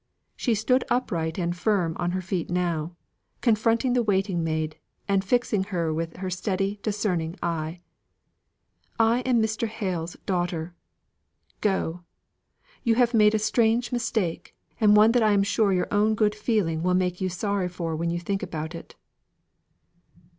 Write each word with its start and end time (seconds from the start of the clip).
She 0.35 0.55
stood 0.55 0.83
upright 0.89 1.37
and 1.37 1.55
firm 1.55 1.95
on 1.99 2.09
her 2.09 2.21
feet 2.23 2.49
now, 2.49 2.95
confronting 3.39 3.93
the 3.93 4.01
waiting 4.01 4.43
maid, 4.43 4.79
and 5.07 5.23
fixing 5.23 5.65
her 5.65 5.93
with 5.93 6.17
her 6.17 6.29
steady 6.31 6.79
discerning 6.81 7.35
eye. 7.43 7.81
"I 8.99 9.19
am 9.19 9.39
Mr. 9.39 9.67
Hale's 9.67 10.17
daughter. 10.25 10.73
Go! 11.61 12.01
You 12.83 12.95
have 12.95 13.13
made 13.13 13.35
a 13.35 13.37
strange 13.37 13.91
mistake, 13.91 14.55
and 14.79 14.97
one 14.97 15.11
that 15.11 15.21
I 15.21 15.33
am 15.33 15.43
sure 15.43 15.71
your 15.71 15.93
own 15.93 16.15
good 16.15 16.33
feeling 16.33 16.81
will 16.81 16.95
make 16.95 17.21
you 17.21 17.29
sorry 17.29 17.67
for 17.69 17.95
when 17.95 18.09
you 18.09 18.19
think 18.19 18.41
about 18.41 18.73
it." 18.73 18.95